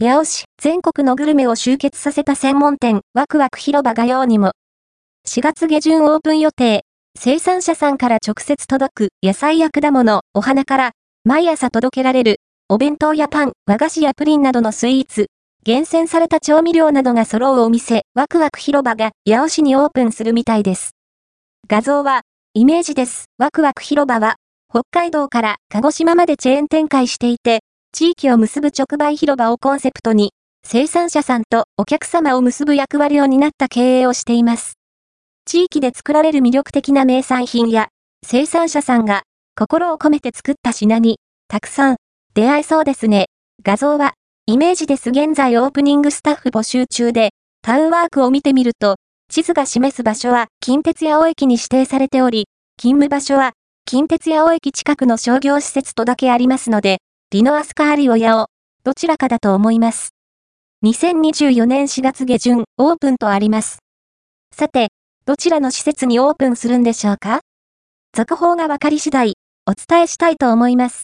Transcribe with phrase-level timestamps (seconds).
[0.00, 4.52] 八尾市、全国のグルメを集結させた専門店、ワクワク広場が用にも。
[5.26, 6.84] 4月下旬オープン予定。
[7.18, 10.90] 生産者さんから直接届く野菜や果物、お花から、
[11.24, 12.36] 毎朝届けられる、
[12.68, 15.26] お弁当やパン、和菓子やプリンなどのスイーツ、
[15.64, 20.92] 厳選された調味料などが揃うお店、ワクワク広場が八尾市にオープンするみたいです。
[21.66, 22.20] 画像は、
[22.54, 23.24] イメージです。
[23.36, 24.36] ワクワク広場は、
[24.70, 27.62] 北海道から鹿児島までチェーン展開していて、
[27.98, 30.30] 地域を結ぶ直売広場をコンセプトに、
[30.64, 34.74] 生産者さんとお客様を結ぶ役割を担った経営をしています。
[35.46, 37.88] 地域で作られる魅力的な名産品や、
[38.24, 39.22] 生産者さんが
[39.56, 41.96] 心を込めて作った品に、たくさん
[42.34, 43.26] 出会えそうですね。
[43.64, 44.14] 画像は
[44.46, 47.30] イメージです現在オープニングスタッフ募集中で、
[47.62, 48.94] タウンワークを見てみると、
[49.28, 52.44] 地図が示す場所は近鉄八尾駅に指定されており、
[52.78, 53.54] 勤務場所は
[53.86, 56.98] 近鉄八尾駅近くの商業施設とだけありますので、
[57.30, 58.46] リノアスカーリオヤオ、
[58.84, 60.14] どちらかだと思います。
[60.82, 63.80] 2024年4月下旬、オープンとあります。
[64.50, 64.88] さて、
[65.26, 67.40] どちらの施設にオープンするんでしょうか？
[68.14, 69.34] 続報がわかり次第、
[69.66, 70.96] お伝えしたいと思います。